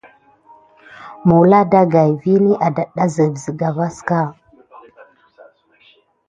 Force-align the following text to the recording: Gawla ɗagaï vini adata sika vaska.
Gawla 1.27 1.59
ɗagaï 1.71 2.11
vini 2.21 2.51
adata 2.67 3.03
sika 3.43 3.67
vaska. 3.77 4.19